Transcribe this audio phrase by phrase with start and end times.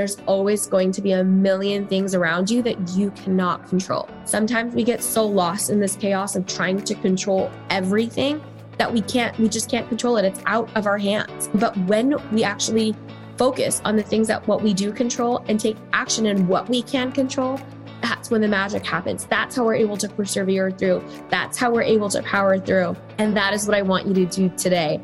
[0.00, 4.08] There's always going to be a million things around you that you cannot control.
[4.24, 8.42] Sometimes we get so lost in this chaos of trying to control everything
[8.78, 10.24] that we can't, we just can't control it.
[10.24, 11.50] It's out of our hands.
[11.52, 12.96] But when we actually
[13.36, 16.80] focus on the things that what we do control and take action in what we
[16.80, 17.60] can control,
[18.00, 19.26] that's when the magic happens.
[19.26, 21.04] That's how we're able to persevere through.
[21.28, 22.96] That's how we're able to power through.
[23.18, 24.98] And that is what I want you to do today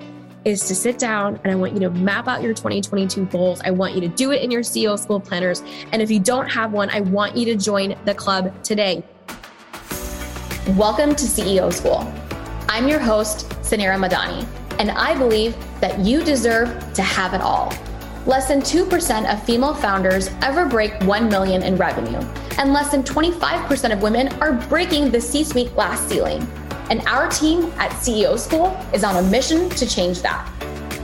[0.46, 3.60] is to sit down and I want you to map out your 2022 goals.
[3.64, 5.60] I want you to do it in your CEO school planners.
[5.90, 9.02] And if you don't have one, I want you to join the club today.
[10.76, 12.12] Welcome to CEO School.
[12.68, 14.46] I'm your host, Suneera Madani,
[14.78, 17.74] and I believe that you deserve to have it all.
[18.24, 22.20] Less than 2% of female founders ever break 1 million in revenue,
[22.58, 26.46] and less than 25% of women are breaking the C-suite glass ceiling.
[26.90, 30.48] And our team at CEO School is on a mission to change that.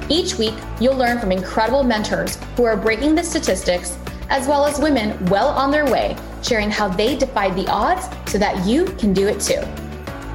[0.09, 3.97] Each week, you'll learn from incredible mentors who are breaking the statistics,
[4.29, 8.39] as well as women well on their way, sharing how they defied the odds so
[8.39, 9.63] that you can do it too.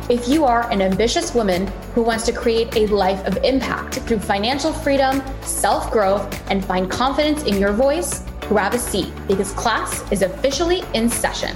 [0.09, 4.19] If you are an ambitious woman who wants to create a life of impact through
[4.19, 10.09] financial freedom, self growth, and find confidence in your voice, grab a seat because class
[10.11, 11.55] is officially in session.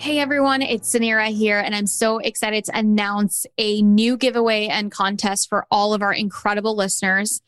[0.00, 4.90] Hey everyone, it's Suneera here, and I'm so excited to announce a new giveaway and
[4.90, 7.42] contest for all of our incredible listeners.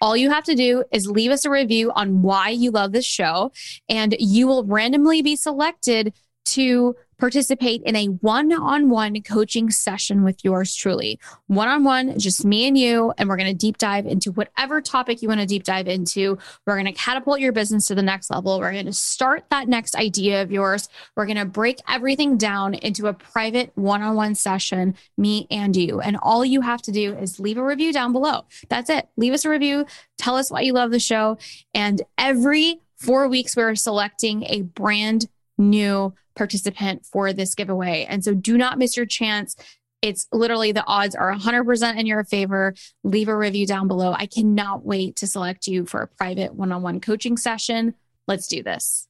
[0.00, 3.04] All you have to do is leave us a review on why you love this
[3.04, 3.52] show,
[3.90, 6.14] and you will randomly be selected
[6.46, 11.18] to participate in a one on one coaching session with yours truly.
[11.46, 13.12] One on one, just me and you.
[13.18, 16.38] And we're going to deep dive into whatever topic you want to deep dive into.
[16.66, 18.58] We're going to catapult your business to the next level.
[18.58, 20.88] We're going to start that next idea of yours.
[21.16, 25.74] We're going to break everything down into a private one on one session, me and
[25.76, 26.00] you.
[26.00, 28.46] And all you have to do is leave a review down below.
[28.68, 29.08] That's it.
[29.16, 29.86] Leave us a review.
[30.18, 31.38] Tell us why you love the show.
[31.74, 35.26] And every four weeks, we're selecting a brand
[35.58, 38.06] new participant for this giveaway.
[38.08, 39.56] And so do not miss your chance.
[40.00, 42.74] It's literally the odds are 100% in your favor.
[43.02, 44.12] Leave a review down below.
[44.12, 47.94] I cannot wait to select you for a private one on one coaching session.
[48.28, 49.07] Let's do this.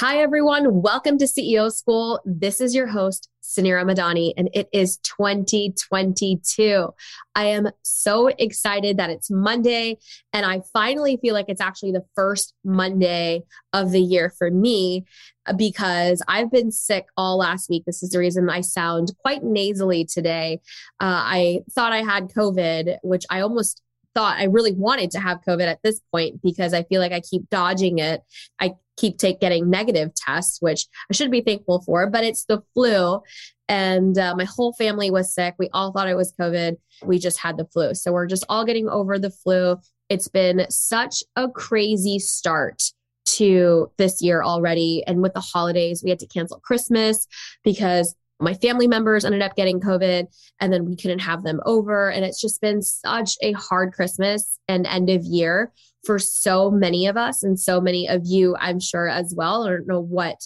[0.00, 0.80] Hi, everyone.
[0.80, 2.20] Welcome to CEO School.
[2.24, 6.90] This is your host, Suneera Madani, and it is 2022.
[7.34, 9.98] I am so excited that it's Monday,
[10.32, 13.42] and I finally feel like it's actually the first Monday
[13.72, 15.04] of the year for me
[15.46, 17.82] uh, because I've been sick all last week.
[17.84, 20.60] This is the reason I sound quite nasally today.
[21.00, 23.82] Uh, I thought I had COVID, which I almost
[24.14, 27.20] thought I really wanted to have COVID at this point because I feel like I
[27.20, 28.22] keep dodging it.
[28.60, 32.62] I keep take getting negative tests, which I should be thankful for, but it's the
[32.74, 33.20] flu.
[33.68, 35.54] And uh, my whole family was sick.
[35.58, 36.76] We all thought it was COVID.
[37.04, 37.94] We just had the flu.
[37.94, 39.76] So we're just all getting over the flu.
[40.08, 42.82] It's been such a crazy start
[43.26, 45.04] to this year already.
[45.06, 47.26] And with the holidays, we had to cancel Christmas
[47.62, 50.26] because my family members ended up getting COVID
[50.60, 52.10] and then we couldn't have them over.
[52.10, 55.72] And it's just been such a hard Christmas and end of year
[56.04, 59.64] for so many of us and so many of you, I'm sure as well.
[59.64, 60.36] I don't know what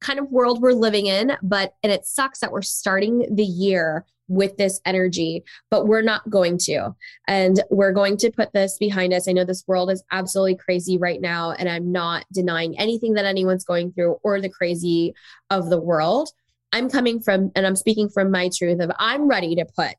[0.00, 4.06] kind of world we're living in, but, and it sucks that we're starting the year
[4.28, 6.94] with this energy, but we're not going to.
[7.26, 9.26] And we're going to put this behind us.
[9.28, 13.24] I know this world is absolutely crazy right now, and I'm not denying anything that
[13.24, 15.14] anyone's going through or the crazy
[15.50, 16.30] of the world.
[16.72, 19.96] I'm coming from, and I'm speaking from my truth of I'm ready to put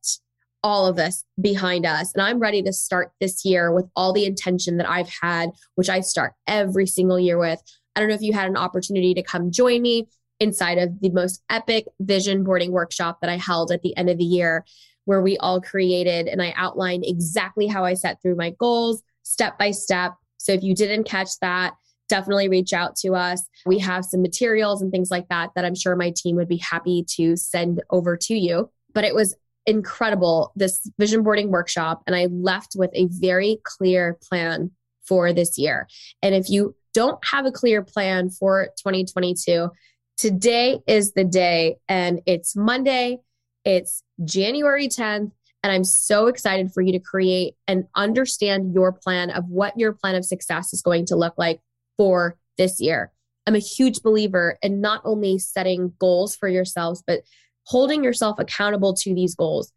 [0.64, 2.14] all of this behind us.
[2.14, 5.90] And I'm ready to start this year with all the intention that I've had, which
[5.90, 7.60] I start every single year with.
[7.96, 10.08] I don't know if you had an opportunity to come join me
[10.40, 14.18] inside of the most epic vision boarding workshop that I held at the end of
[14.18, 14.66] the year,
[15.06, 19.58] where we all created and I outlined exactly how I set through my goals step
[19.58, 20.14] by step.
[20.38, 21.76] So if you didn't catch that,
[22.12, 23.42] definitely reach out to us.
[23.66, 26.58] We have some materials and things like that that I'm sure my team would be
[26.58, 28.70] happy to send over to you.
[28.94, 29.36] But it was
[29.66, 32.04] incredible, this vision boarding workshop.
[32.06, 34.72] And I left with a very clear plan
[35.06, 35.88] for this year.
[36.22, 39.70] And if you don't have a clear plan for 2022,
[40.18, 41.78] today is the day.
[41.88, 43.20] And it's Monday,
[43.64, 45.32] it's January 10th.
[45.64, 49.94] And I'm so excited for you to create and understand your plan of what your
[49.94, 51.62] plan of success is going to look like
[52.02, 53.12] for this year.
[53.46, 57.22] I'm a huge believer in not only setting goals for yourselves, but
[57.68, 59.72] holding yourself accountable to these goals.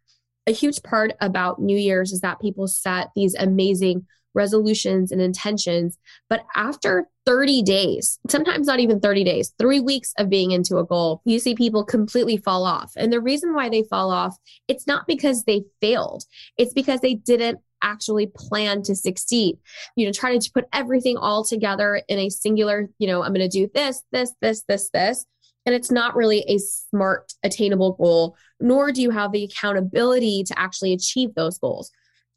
[0.47, 5.99] A huge part about New Year's is that people set these amazing resolutions and intentions.
[6.27, 10.85] But after 30 days, sometimes not even 30 days, three weeks of being into a
[10.85, 12.93] goal, you see people completely fall off.
[12.97, 14.35] And the reason why they fall off,
[14.67, 16.23] it's not because they failed,
[16.57, 19.57] it's because they didn't actually plan to succeed.
[19.95, 23.49] You know, try to put everything all together in a singular, you know, I'm going
[23.49, 25.25] to do this, this, this, this, this.
[25.65, 30.59] And it's not really a smart, attainable goal, nor do you have the accountability to
[30.59, 31.91] actually achieve those goals.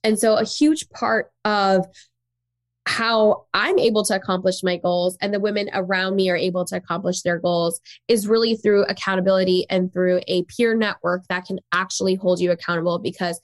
[0.04, 1.86] And so, a huge part of
[2.86, 6.76] how I'm able to accomplish my goals and the women around me are able to
[6.76, 12.14] accomplish their goals is really through accountability and through a peer network that can actually
[12.14, 13.42] hold you accountable because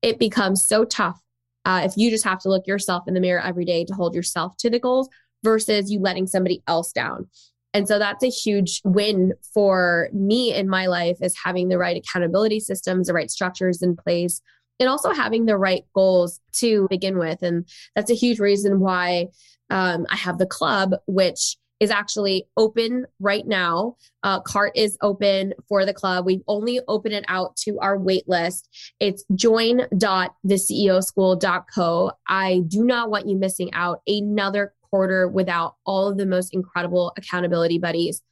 [0.00, 1.20] it becomes so tough
[1.66, 4.14] uh, if you just have to look yourself in the mirror every day to hold
[4.14, 5.08] yourself to the goals
[5.42, 7.28] versus you letting somebody else down.
[7.74, 11.96] And so that's a huge win for me in my life is having the right
[11.96, 14.40] accountability systems, the right structures in place,
[14.80, 17.42] and also having the right goals to begin with.
[17.42, 19.26] And that's a huge reason why
[19.68, 23.96] um, I have the club, which is actually open right now.
[24.22, 26.24] Uh, cart is open for the club.
[26.24, 28.94] We've only opened it out to our wait list.
[29.00, 32.12] It's join.theceoschool.co.
[32.28, 37.12] I do not want you missing out another quarter without all of the most incredible
[37.16, 38.22] accountability buddies.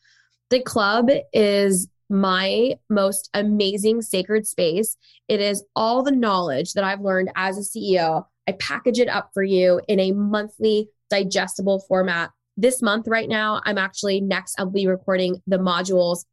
[0.50, 4.96] The club is my most amazing sacred space.
[5.28, 8.24] It is all the knowledge that I've learned as a CEO.
[8.46, 12.30] I package it up for you in a monthly digestible format.
[12.56, 16.24] This month, right now, I'm actually next, I'll be recording the modules.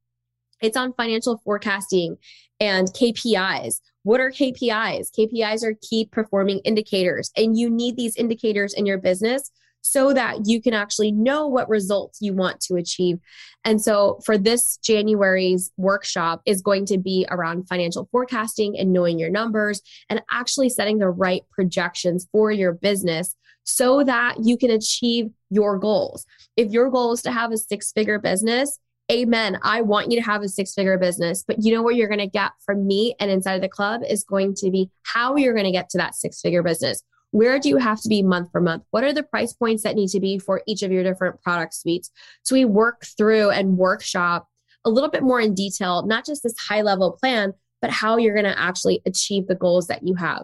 [0.61, 2.17] It's on financial forecasting
[2.59, 3.79] and KPIs.
[4.03, 5.09] What are KPIs?
[5.17, 9.51] KPIs are key performing indicators, and you need these indicators in your business
[9.81, 13.19] so that you can actually know what results you want to achieve.
[13.65, 19.19] And so for this January's workshop is going to be around financial forecasting and knowing
[19.19, 24.71] your numbers and actually setting the right projections for your business so that you can
[24.71, 26.25] achieve your goals.
[26.57, 28.79] If your goal is to have a six figure business,
[29.11, 29.59] amen.
[29.63, 32.19] I want you to have a six figure business, but you know what you're going
[32.19, 35.53] to get from me and inside of the club is going to be how you're
[35.53, 37.03] going to get to that six figure business.
[37.31, 38.83] Where do you have to be month for month?
[38.91, 41.73] What are the price points that need to be for each of your different product
[41.73, 42.11] suites?
[42.43, 44.47] So we work through and workshop
[44.83, 48.33] a little bit more in detail, not just this high level plan, but how you're
[48.33, 50.43] going to actually achieve the goals that you have.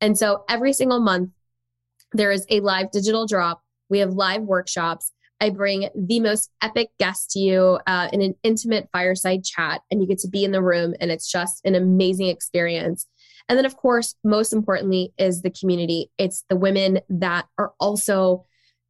[0.00, 1.30] And so every single month,
[2.14, 3.60] there is a live digital drop.
[3.90, 5.12] We have live workshops.
[5.40, 10.00] I bring the most epic guest to you uh, in an intimate fireside chat, and
[10.00, 13.06] you get to be in the room, and it's just an amazing experience.
[13.48, 16.10] And then, of course, most importantly, is the community.
[16.16, 18.46] It's the women that are also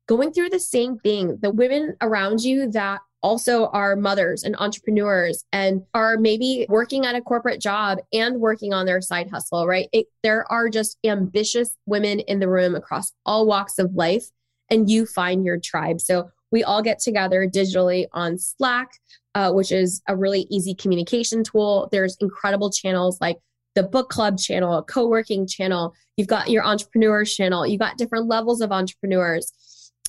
[0.06, 5.44] going through the same thing, the women around you that also are mothers and entrepreneurs
[5.50, 9.88] and are maybe working at a corporate job and working on their side hustle, right?
[9.92, 14.26] It, there are just ambitious women in the room across all walks of life,
[14.70, 16.02] and you find your tribe.
[16.02, 18.90] So we all get together digitally on Slack,
[19.34, 21.88] uh, which is a really easy communication tool.
[21.90, 23.38] There's incredible channels like
[23.74, 28.28] the book club channel, a co-working channel, you've got your entrepreneurs channel, you've got different
[28.28, 29.50] levels of entrepreneurs.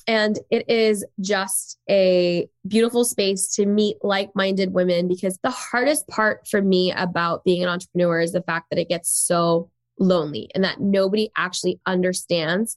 [0.06, 6.06] And it is just a beautiful space to meet like minded women because the hardest
[6.06, 10.48] part for me about being an entrepreneur is the fact that it gets so lonely
[10.54, 12.76] and that nobody actually understands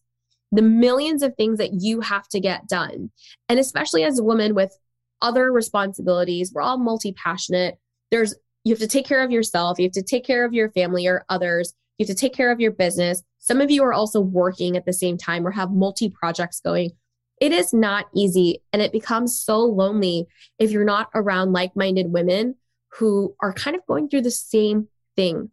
[0.52, 3.12] the millions of things that you have to get done.
[3.48, 4.76] And especially as a woman with
[5.22, 7.78] other responsibilities, we're all multi passionate.
[8.10, 10.72] There's you have to take care of yourself, you have to take care of your
[10.72, 13.22] family or others, you have to take care of your business.
[13.38, 16.92] Some of you are also working at the same time or have multi projects going.
[17.40, 20.28] It is not easy and it becomes so lonely
[20.58, 22.56] if you're not around like minded women
[22.94, 25.50] who are kind of going through the same thing.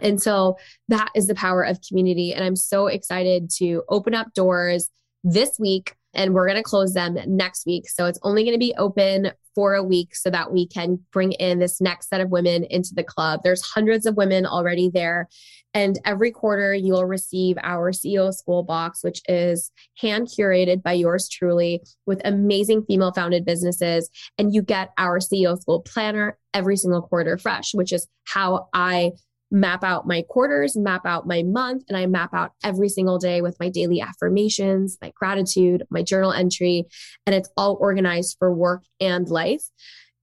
[0.00, 0.56] And so
[0.88, 2.32] that is the power of community.
[2.32, 4.88] And I'm so excited to open up doors
[5.22, 7.88] this week and we're going to close them next week.
[7.88, 11.32] So it's only going to be open for a week so that we can bring
[11.32, 13.40] in this next set of women into the club.
[13.44, 15.28] There's hundreds of women already there.
[15.74, 21.28] And every quarter, you'll receive our CEO School box, which is hand curated by yours
[21.28, 24.10] truly with amazing female founded businesses.
[24.38, 29.12] And you get our CEO School planner every single quarter fresh, which is how I
[29.52, 33.42] map out my quarters, map out my month, and I map out every single day
[33.42, 36.86] with my daily affirmations, my gratitude, my journal entry,
[37.26, 39.62] and it's all organized for work and life.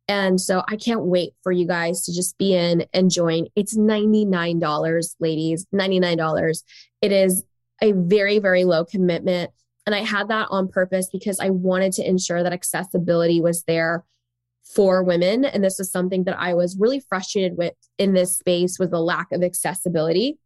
[0.07, 3.45] And so I can't wait for you guys to just be in and join.
[3.55, 6.63] It's $99, ladies, $99.
[7.03, 7.43] It is
[7.81, 9.51] a very, very low commitment.
[9.86, 14.03] And I had that on purpose because I wanted to ensure that accessibility was there
[14.73, 15.45] for women.
[15.45, 19.01] And this was something that i was really frustrated with in this space was the
[19.01, 20.38] lack of accessibility.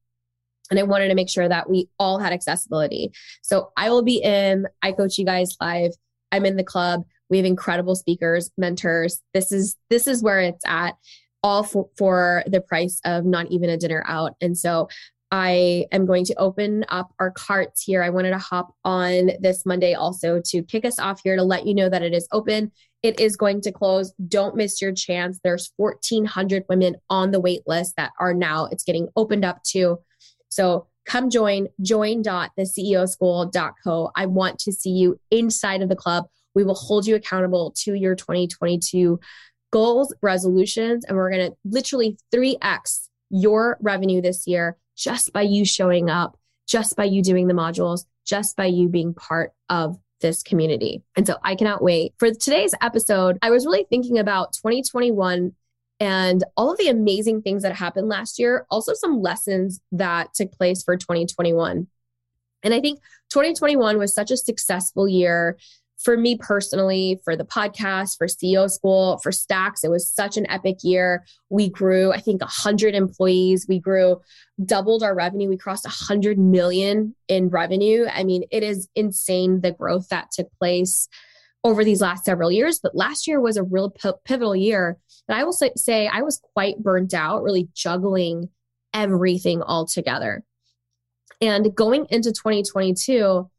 [0.71, 3.11] And i wanted to make sure that we all had accessibility.
[3.41, 5.91] So i will be in i coach you guys live.
[6.31, 7.03] I'm in the club.
[7.29, 9.21] We have incredible speakers mentors.
[9.33, 10.95] This is this is where it's at
[11.43, 14.35] all for, for the price of not even a dinner out.
[14.39, 14.87] And so
[15.29, 18.03] I am going to open up our carts here.
[18.03, 21.65] I wanted to hop on this Monday also to kick us off here to let
[21.65, 22.71] you know that it is open.
[23.03, 24.11] It is going to close.
[24.27, 25.39] Don't miss your chance.
[25.43, 29.99] There's 1,400 women on the wait list that are now, it's getting opened up to.
[30.49, 34.11] So come join, join.theceoschool.co.
[34.15, 36.27] I want to see you inside of the club.
[36.55, 39.19] We will hold you accountable to your 2022
[39.71, 45.65] goals, resolutions, and we're going to literally 3x your revenue this year just by you
[45.65, 50.41] showing up, just by you doing the modules, just by you being part of this
[50.41, 51.03] community.
[51.15, 52.15] And so I cannot wait.
[52.17, 55.53] For today's episode, I was really thinking about 2021
[55.99, 60.51] and all of the amazing things that happened last year, also some lessons that took
[60.51, 61.85] place for 2021.
[62.63, 62.99] And I think
[63.29, 65.57] 2021 was such a successful year
[66.03, 70.49] for me personally, for the podcast, for CEO School, for Stax, it was such an
[70.49, 71.25] epic year.
[71.49, 73.65] We grew, I think, 100 employees.
[73.67, 74.21] We grew,
[74.65, 75.47] doubled our revenue.
[75.47, 78.05] We crossed 100 million in revenue.
[78.11, 81.07] I mean, it is insane the growth that took place
[81.63, 82.79] over these last several years.
[82.83, 83.89] But last year was a real
[84.25, 84.97] pivotal year.
[85.29, 88.49] And I will say, I was quite burnt out, really juggling
[88.93, 90.43] everything all together.
[91.39, 93.49] And going into 2022,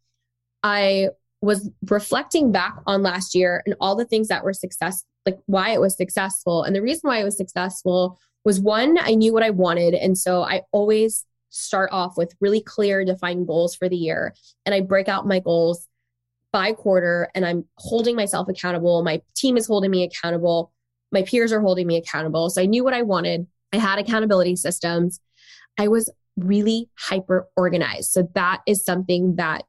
[0.63, 1.09] I
[1.45, 5.71] was reflecting back on last year and all the things that were success, like why
[5.71, 6.63] it was successful.
[6.63, 9.95] And the reason why it was successful was one, I knew what I wanted.
[9.95, 14.35] And so I always start off with really clear, defined goals for the year.
[14.67, 15.87] And I break out my goals
[16.53, 19.03] by quarter and I'm holding myself accountable.
[19.03, 20.73] My team is holding me accountable.
[21.13, 22.51] My peers are holding me accountable.
[22.51, 23.47] So I knew what I wanted.
[23.73, 25.21] I had accountability systems.
[25.79, 28.11] I was really hyper organized.
[28.11, 29.65] So that is something that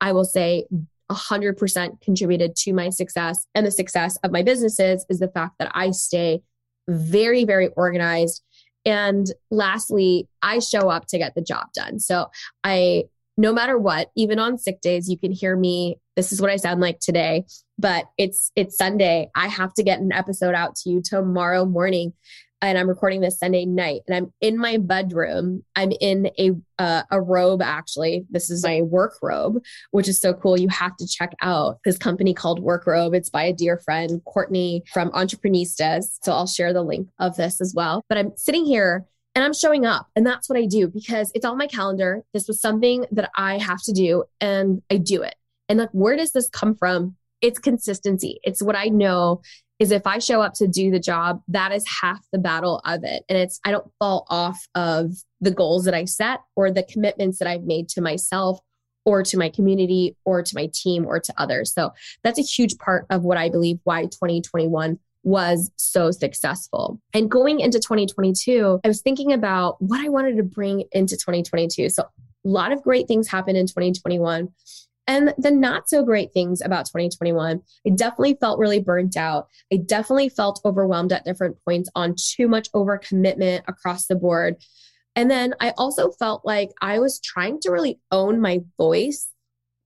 [0.00, 0.66] I will say
[1.12, 5.70] 100% contributed to my success and the success of my businesses is the fact that
[5.74, 6.42] I stay
[6.88, 8.42] very, very organized.
[8.84, 12.00] And lastly, I show up to get the job done.
[12.00, 12.30] So
[12.64, 13.04] I,
[13.36, 15.98] no matter what, even on sick days, you can hear me.
[16.16, 17.44] This is what I sound like today,
[17.78, 19.30] but it's, it's Sunday.
[19.34, 22.12] I have to get an episode out to you tomorrow morning
[22.62, 25.64] and I'm recording this Sunday night and I'm in my bedroom.
[25.74, 28.24] I'm in a uh, a robe actually.
[28.30, 30.58] This is my work robe, which is so cool.
[30.58, 33.14] You have to check out this company called Work Robe.
[33.14, 36.04] It's by a dear friend, Courtney from Entreprenistas.
[36.22, 38.04] So I'll share the link of this as well.
[38.08, 39.04] But I'm sitting here
[39.34, 42.22] and I'm showing up and that's what I do because it's on my calendar.
[42.32, 45.34] This was something that I have to do and I do it.
[45.68, 47.16] And like where does this come from?
[47.40, 48.38] It's consistency.
[48.44, 49.42] It's what I know
[49.82, 53.02] is if I show up to do the job, that is half the battle of
[53.02, 53.24] it.
[53.28, 57.40] And it's, I don't fall off of the goals that I set or the commitments
[57.40, 58.60] that I've made to myself
[59.04, 61.74] or to my community or to my team or to others.
[61.74, 61.90] So
[62.22, 67.00] that's a huge part of what I believe why 2021 was so successful.
[67.12, 71.88] And going into 2022, I was thinking about what I wanted to bring into 2022.
[71.88, 72.08] So a
[72.44, 74.48] lot of great things happened in 2021.
[75.12, 79.48] And the not so great things about 2021, I definitely felt really burnt out.
[79.70, 84.56] I definitely felt overwhelmed at different points on too much overcommitment across the board.
[85.14, 89.28] And then I also felt like I was trying to really own my voice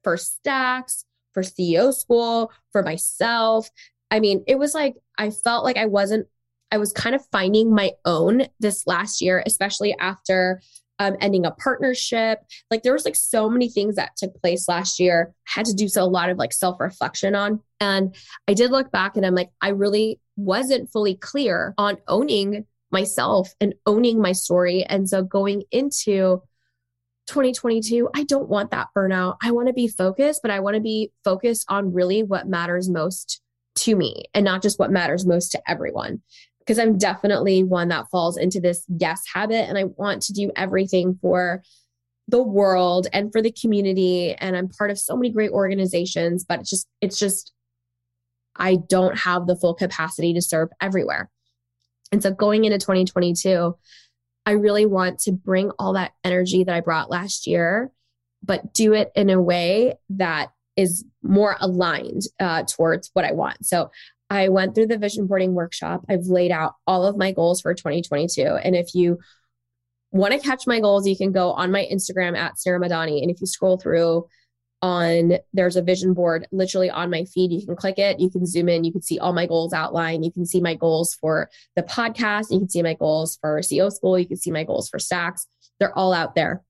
[0.05, 1.03] for Stax,
[1.35, 3.69] for CEO school, for myself.
[4.13, 6.29] I mean, it was like I felt like I wasn't,
[6.71, 10.61] I was kind of finding my own this last year, especially after
[10.99, 12.41] um, ending a partnership.
[12.71, 15.35] Like there was like so many things that took place last year.
[15.49, 17.61] I had to do so a lot of like self reflection on.
[17.81, 18.15] And
[18.49, 23.55] I did look back and I'm like, I really wasn't fully clear on owning myself
[23.61, 24.85] and owning my story.
[24.85, 26.43] And so going into
[27.27, 29.37] 2022, I don't want that burnout.
[29.43, 32.89] I want to be focused, but I want to be focused on really what matters
[32.89, 33.43] most
[33.77, 36.23] to me and not just what matters most to everyone
[36.67, 40.51] because I'm definitely one that falls into this yes habit and I want to do
[40.57, 41.63] everything for
[42.29, 46.61] the world and for the community and I'm part of so many great organizations but
[46.61, 47.53] it's just it's just
[48.57, 51.31] I don't have the full capacity to serve everywhere.
[52.11, 53.77] And so going into 2022
[54.45, 57.93] I really want to bring all that energy that I brought last year
[58.43, 63.65] but do it in a way that is more aligned uh, towards what I want.
[63.65, 63.91] So
[64.29, 66.05] I went through the vision boarding workshop.
[66.09, 68.43] I've laid out all of my goals for 2022.
[68.43, 69.19] And if you
[70.11, 73.23] want to catch my goals, you can go on my Instagram at Suneera Madani.
[73.23, 74.27] And if you scroll through
[74.83, 77.53] on, there's a vision board literally on my feed.
[77.53, 80.25] You can click it, you can zoom in, you can see all my goals outlined.
[80.25, 83.93] You can see my goals for the podcast, you can see my goals for CEO
[83.93, 85.47] school, you can see my goals for Stax.
[85.79, 86.63] They're all out there.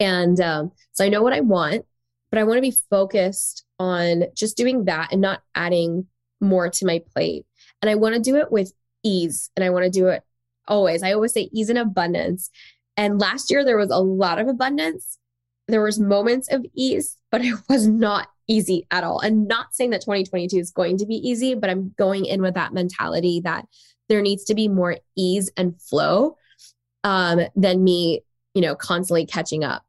[0.00, 1.84] And um, so I know what I want,
[2.30, 6.06] but I want to be focused on just doing that and not adding
[6.40, 7.46] more to my plate.
[7.82, 10.22] And I want to do it with ease and I want to do it
[10.66, 11.02] always.
[11.02, 12.50] I always say ease and abundance.
[12.96, 15.18] And last year there was a lot of abundance.
[15.66, 19.20] There was moments of ease, but it was not easy at all.
[19.20, 22.54] And not saying that 2022 is going to be easy, but I'm going in with
[22.54, 23.66] that mentality that
[24.08, 26.36] there needs to be more ease and flow
[27.04, 28.22] um, than me,
[28.54, 29.84] you know, constantly catching up.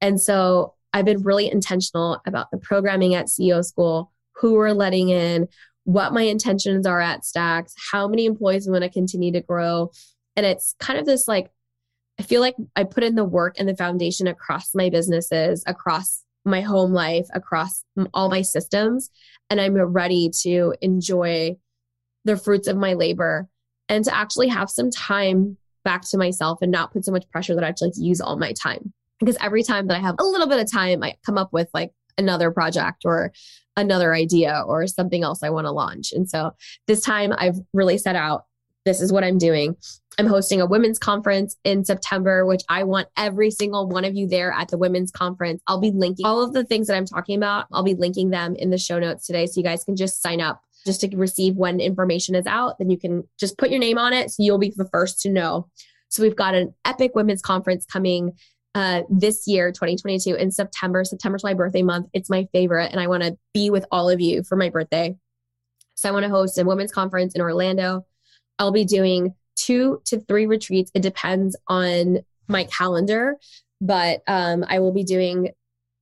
[0.00, 5.10] And so I've been really intentional about the programming at CEO school, who we're letting
[5.10, 5.48] in,
[5.84, 9.90] what my intentions are at Stax, how many employees I want to continue to grow.
[10.36, 11.50] And it's kind of this like,
[12.18, 16.22] I feel like I put in the work and the foundation across my businesses, across
[16.44, 19.10] my home life, across all my systems.
[19.48, 21.56] And I'm ready to enjoy
[22.24, 23.48] the fruits of my labor
[23.88, 27.54] and to actually have some time back to myself and not put so much pressure
[27.54, 28.92] that I have to like use all my time.
[29.18, 31.68] Because every time that I have a little bit of time, I come up with
[31.74, 33.32] like another project or
[33.76, 36.12] another idea or something else I want to launch.
[36.12, 36.52] And so
[36.86, 38.44] this time I've really set out
[38.86, 39.76] this is what I'm doing.
[40.18, 44.26] I'm hosting a women's conference in September, which I want every single one of you
[44.26, 45.62] there at the women's conference.
[45.66, 47.66] I'll be linking all of the things that I'm talking about.
[47.72, 49.46] I'll be linking them in the show notes today.
[49.46, 52.78] So you guys can just sign up just to receive when information is out.
[52.78, 54.30] Then you can just put your name on it.
[54.30, 55.68] So you'll be the first to know.
[56.08, 58.32] So we've got an epic women's conference coming
[58.74, 61.04] uh, this year, 2022, in September.
[61.04, 62.08] September's my birthday month.
[62.12, 65.16] It's my favorite, and I want to be with all of you for my birthday.
[65.94, 68.06] So I want to host a women's conference in Orlando.
[68.58, 70.90] I'll be doing two to three retreats.
[70.94, 73.36] It depends on my calendar,
[73.80, 75.50] but um, I will be doing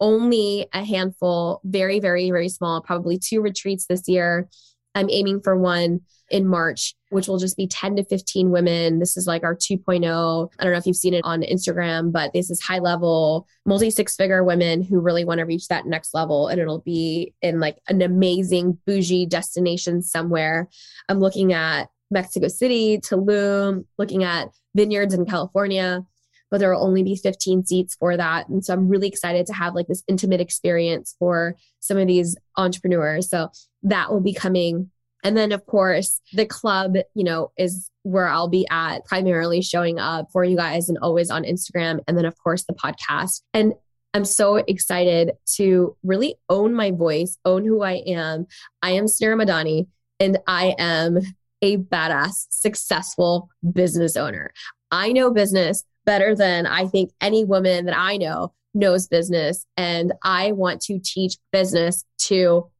[0.00, 4.48] only a handful, very, very, very small, probably two retreats this year.
[4.94, 8.98] I'm aiming for one in March, which will just be 10 to 15 women.
[8.98, 10.50] This is like our 2.0.
[10.58, 13.90] I don't know if you've seen it on Instagram, but this is high level, multi
[13.90, 16.48] six figure women who really want to reach that next level.
[16.48, 20.68] And it'll be in like an amazing bougie destination somewhere.
[21.08, 26.04] I'm looking at Mexico City, Tulum, looking at vineyards in California
[26.50, 28.48] but there will only be 15 seats for that.
[28.48, 32.36] And so I'm really excited to have like this intimate experience for some of these
[32.56, 33.28] entrepreneurs.
[33.28, 33.50] So
[33.82, 34.90] that will be coming.
[35.24, 39.98] And then, of course, the club, you know, is where I'll be at primarily showing
[39.98, 42.00] up for you guys and always on Instagram.
[42.06, 43.42] And then, of course, the podcast.
[43.52, 43.74] And
[44.14, 48.46] I'm so excited to really own my voice, own who I am.
[48.80, 49.86] I am Suneera Madani
[50.18, 51.18] and I am
[51.60, 54.52] a badass, successful business owner.
[54.90, 59.66] I know business better than I think any woman that I know knows business.
[59.76, 62.70] And I want to teach business to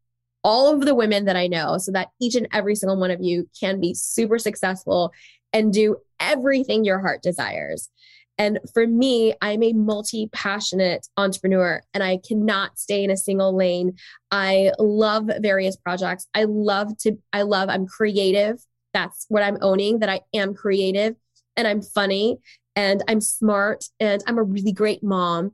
[0.43, 3.21] all of the women that I know so that each and every single one of
[3.21, 5.13] you can be super successful
[5.53, 7.91] and do everything your heart desires.
[8.39, 13.55] And for me, I'm a multi passionate entrepreneur and I cannot stay in a single
[13.55, 13.99] lane.
[14.31, 16.27] I love various projects.
[16.33, 18.65] I love to, I love, I'm creative.
[18.95, 21.15] That's what I'm owning, that I am creative
[21.59, 22.39] and I'm funny
[22.79, 25.51] and I'm smart and I'm a really great mom.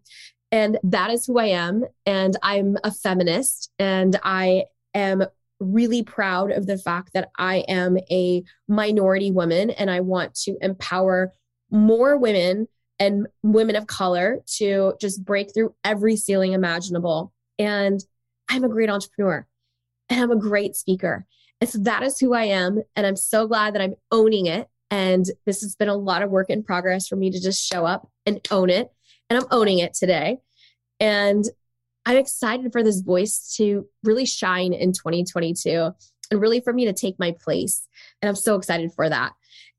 [0.52, 1.84] And that is who I am.
[2.04, 5.24] And I'm a feminist and I am
[5.58, 10.58] really proud of the fact that I am a minority woman and I want to
[10.60, 11.32] empower
[11.70, 17.32] more women and women of color to just break through every ceiling imaginable.
[17.58, 18.04] And
[18.50, 19.46] I'm a great entrepreneur
[20.10, 21.24] and I'm a great speaker.
[21.62, 22.82] And so that is who I am.
[22.94, 26.30] And I'm so glad that I'm owning it and this has been a lot of
[26.30, 28.92] work in progress for me to just show up and own it.
[29.28, 30.38] And I'm owning it today.
[31.00, 31.44] And
[32.06, 35.90] I'm excited for this voice to really shine in 2022
[36.30, 37.88] and really for me to take my place.
[38.22, 39.32] And I'm so excited for that.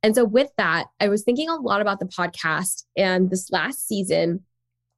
[0.03, 3.87] And so, with that, I was thinking a lot about the podcast and this last
[3.87, 4.43] season,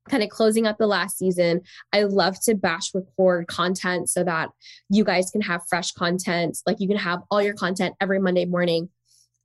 [0.09, 1.61] kind of closing up the last season.
[1.93, 4.49] I love to bash record content so that
[4.89, 6.57] you guys can have fresh content.
[6.65, 8.89] Like you can have all your content every Monday morning.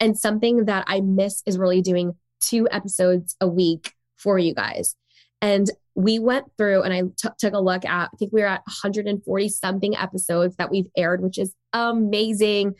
[0.00, 4.96] And something that I miss is really doing two episodes a week for you guys.
[5.40, 8.46] And we went through and I t- took a look at, I think we were
[8.46, 12.74] at 140 something episodes that we've aired, which is amazing.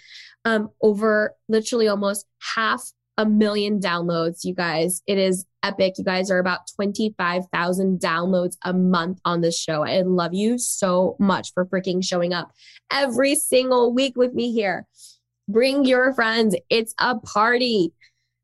[0.44, 2.83] Um, over literally almost half
[3.18, 5.03] a million downloads, you guys.
[5.07, 5.94] It is epic.
[5.98, 9.85] You guys are about 25,000 downloads a month on this show.
[9.85, 12.53] I love you so much for freaking showing up
[12.90, 14.87] every single week with me here.
[15.48, 16.57] Bring your friends.
[16.70, 17.92] It's a party.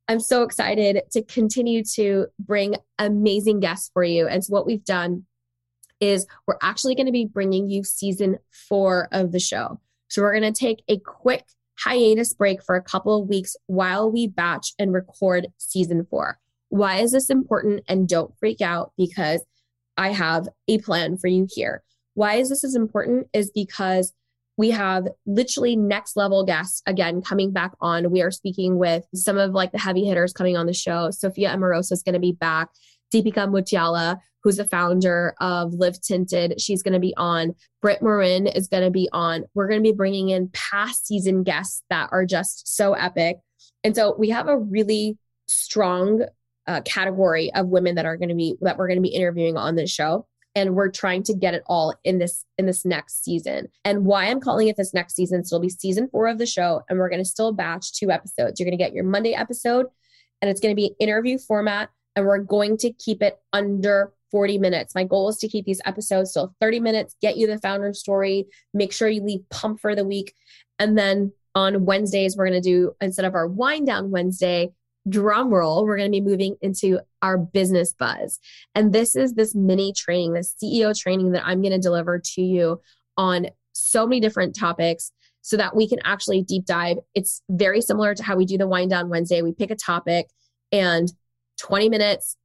[0.09, 4.27] I'm so excited to continue to bring amazing guests for you.
[4.27, 5.25] And so, what we've done
[6.01, 9.81] is we're actually going to be bringing you season four of the show.
[10.09, 11.45] So, we're going to take a quick
[11.79, 16.39] hiatus break for a couple of weeks while we batch and record season four.
[16.71, 17.85] Why is this important?
[17.87, 19.45] And don't freak out because
[19.97, 21.83] I have a plan for you here.
[22.15, 23.29] Why is this as important?
[23.33, 24.13] Is because
[24.59, 28.11] we have literally next level guests again coming back on.
[28.11, 31.11] We are speaking with some of like the heavy hitters coming on the show.
[31.13, 32.69] Sophia Amoruso is going to be back.
[33.15, 37.55] Deepica Mutyala, who's the founder of Live Tinted, she's going to be on.
[37.81, 39.45] Brit Morin is going to be on.
[39.55, 43.39] We're going to be bringing in past season guests that are just so epic.
[43.85, 46.25] And so we have a really strong
[46.67, 49.57] uh, category of women that are going to be that we're going to be interviewing
[49.57, 50.27] on this show
[50.59, 53.69] and we're trying to get it all in this in this next season.
[53.85, 56.47] And why I'm calling it this next season, so it'll be season 4 of the
[56.47, 58.59] show and we're going to still batch two episodes.
[58.59, 59.87] You're going to get your Monday episode
[60.43, 64.59] and it's going to be interview format and we're going to keep it under 40
[64.59, 64.95] minutes.
[64.95, 68.47] My goal is to keep these episodes still 30 minutes, get you the founder story,
[68.75, 70.35] make sure you leave pump for the week.
[70.81, 74.73] And then on Wednesdays, we're going to do, instead of our wind down Wednesday,
[75.09, 78.39] drum roll, we're going to be moving into our business buzz.
[78.75, 82.43] And this is this mini training, this CEO training that I'm going to deliver to
[82.43, 82.81] you
[83.17, 86.99] on so many different topics so that we can actually deep dive.
[87.15, 89.43] It's very similar to how we do the wind down Wednesday.
[89.43, 90.29] We pick a topic
[90.73, 91.11] and
[91.59, 92.37] 20 minutes,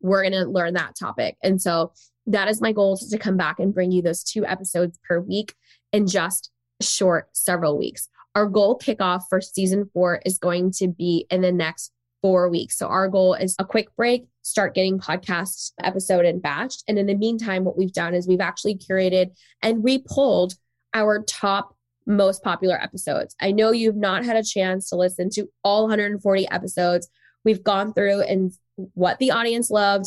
[0.00, 1.36] we're going to learn that topic.
[1.42, 1.92] And so
[2.26, 5.54] that is my goal to come back and bring you those two episodes per week
[5.92, 8.08] in just short several weeks.
[8.34, 11.92] Our goal kickoff for season four is going to be in the next
[12.22, 12.76] four weeks.
[12.76, 16.82] So our goal is a quick break, start getting podcast episode and batched.
[16.88, 19.30] And in the meantime, what we've done is we've actually curated
[19.62, 20.54] and we pulled
[20.94, 21.74] our top
[22.06, 23.36] most popular episodes.
[23.40, 27.08] I know you've not had a chance to listen to all 140 episodes.
[27.44, 28.52] We've gone through and
[28.94, 30.06] what the audience loved,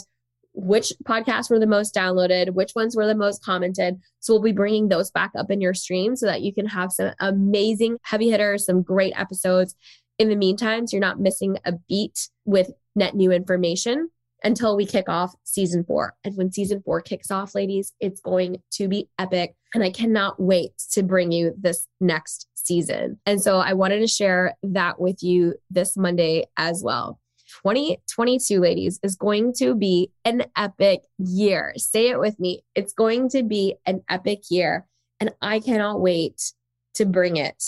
[0.54, 4.00] which podcasts were the most downloaded, which ones were the most commented.
[4.20, 6.92] So we'll be bringing those back up in your stream so that you can have
[6.92, 9.76] some amazing heavy hitters, some great episodes
[10.22, 14.12] in the meantime, so you're not missing a beat with net new information
[14.44, 16.14] until we kick off season four.
[16.24, 19.56] And when season four kicks off, ladies, it's going to be epic.
[19.74, 23.20] And I cannot wait to bring you this next season.
[23.26, 27.20] And so I wanted to share that with you this Monday as well.
[27.64, 31.74] 2022, ladies, is going to be an epic year.
[31.78, 32.62] Say it with me.
[32.76, 34.86] It's going to be an epic year.
[35.20, 36.54] And I cannot wait
[36.94, 37.64] to bring it.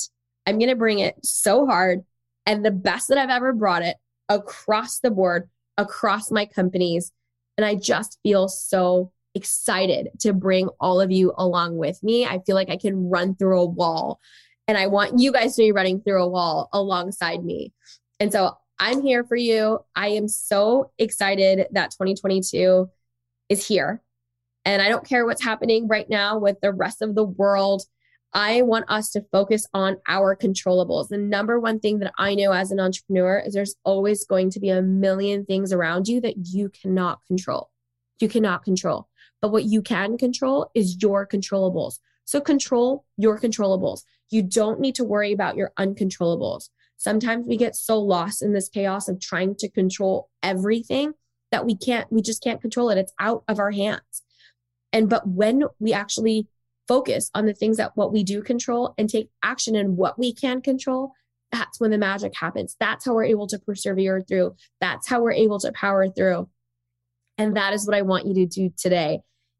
[0.45, 2.03] I'm going to bring it so hard
[2.45, 3.97] and the best that I've ever brought it
[4.29, 7.11] across the board, across my companies.
[7.57, 12.25] And I just feel so excited to bring all of you along with me.
[12.25, 14.19] I feel like I can run through a wall
[14.67, 17.73] and I want you guys to be running through a wall alongside me.
[18.19, 19.79] And so I'm here for you.
[19.95, 22.89] I am so excited that 2022
[23.49, 24.01] is here.
[24.65, 27.83] And I don't care what's happening right now with the rest of the world.
[28.33, 31.09] I want us to focus on our controllables.
[31.09, 34.59] The number one thing that I know as an entrepreneur is there's always going to
[34.59, 37.69] be a million things around you that you cannot control.
[38.19, 39.07] You cannot control.
[39.41, 41.99] But what you can control is your controllables.
[42.25, 44.01] So control your controllables.
[44.31, 46.69] You don't need to worry about your uncontrollables.
[46.97, 51.13] Sometimes we get so lost in this chaos of trying to control everything
[51.51, 52.97] that we can't, we just can't control it.
[52.97, 54.23] It's out of our hands.
[54.91, 56.47] And but when we actually
[56.87, 60.33] focus on the things that what we do control and take action in what we
[60.33, 61.13] can control,
[61.51, 62.75] that's when the magic happens.
[62.79, 64.55] That's how we're able to persevere through.
[64.81, 66.49] That's how we're able to power through.
[67.37, 69.19] And that is what I want you to do today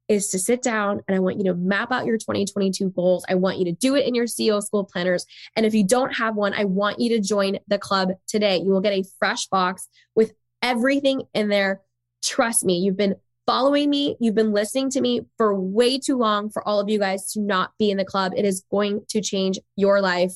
[0.10, 3.26] is to sit down and I want you to map out your 2022 goals.
[3.30, 5.26] I want you to do it in your CEO school planners.
[5.56, 8.58] And if you don't have one, I want you to join the club today.
[8.58, 11.82] You will get a fresh box with everything in there.
[12.24, 16.50] Trust me, you've been following me, you've been listening to me for way too long
[16.50, 18.32] for all of you guys to not be in the club.
[18.36, 20.34] It is going to change your life.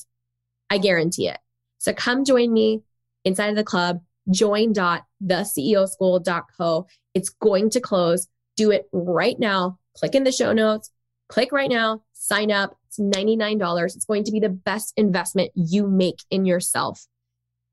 [0.70, 1.40] I guarantee it.
[1.78, 2.82] So come join me
[3.24, 6.88] inside of the club, join.theceoschool.co.
[7.14, 8.28] It's going to close.
[8.56, 9.80] Do it right now.
[9.96, 10.90] Click in the show notes,
[11.28, 12.78] click right now, sign up.
[12.86, 13.96] It's $99.
[13.96, 17.08] It's going to be the best investment you make in yourself.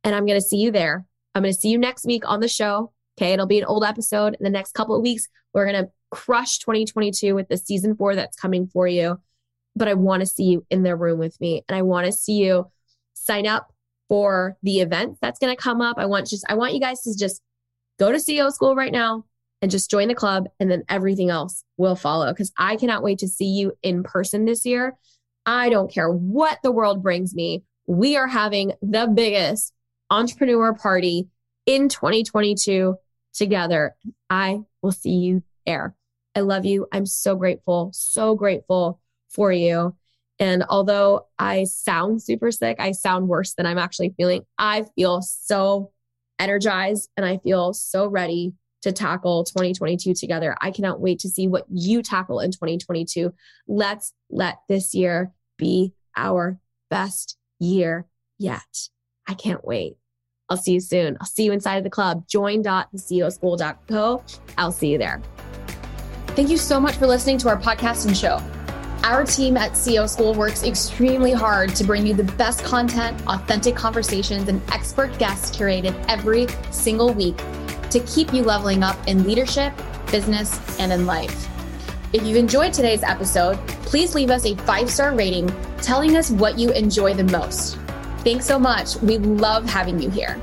[0.02, 1.04] And I'm going to see you there.
[1.34, 2.93] I'm going to see you next week on the show.
[3.18, 3.32] Okay.
[3.32, 4.34] It'll be an old episode.
[4.34, 8.14] In the next couple of weeks, we're going to crush 2022 with the season four
[8.14, 9.20] that's coming for you.
[9.76, 12.12] But I want to see you in the room with me and I want to
[12.12, 12.70] see you
[13.14, 13.72] sign up
[14.08, 15.98] for the event that's going to come up.
[15.98, 17.42] I want just, I want you guys to just
[17.98, 19.24] go to CEO school right now
[19.62, 23.18] and just join the club and then everything else will follow because I cannot wait
[23.20, 24.96] to see you in person this year.
[25.46, 27.64] I don't care what the world brings me.
[27.86, 29.72] We are having the biggest
[30.10, 31.28] entrepreneur party
[31.66, 32.96] in 2022
[33.34, 33.96] together.
[34.30, 35.94] I will see you there.
[36.34, 36.86] I love you.
[36.92, 39.94] I'm so grateful, so grateful for you.
[40.38, 44.44] And although I sound super sick, I sound worse than I'm actually feeling.
[44.58, 45.92] I feel so
[46.38, 50.56] energized and I feel so ready to tackle 2022 together.
[50.60, 53.32] I cannot wait to see what you tackle in 2022.
[53.68, 56.58] Let's let this year be our
[56.90, 58.06] best year
[58.38, 58.88] yet.
[59.26, 59.96] I can't wait.
[60.48, 61.16] I'll see you soon.
[61.20, 62.26] I'll see you inside of the club.
[62.28, 64.22] Join.theCEOschool.co.
[64.58, 65.22] I'll see you there.
[66.28, 68.40] Thank you so much for listening to our podcast and show.
[69.04, 73.76] Our team at CEO School works extremely hard to bring you the best content, authentic
[73.76, 77.36] conversations, and expert guests curated every single week
[77.90, 79.72] to keep you leveling up in leadership,
[80.10, 81.48] business, and in life.
[82.14, 85.52] If you've enjoyed today's episode, please leave us a five star rating
[85.82, 87.76] telling us what you enjoy the most.
[88.24, 88.96] Thanks so much.
[88.96, 90.40] We love having you here.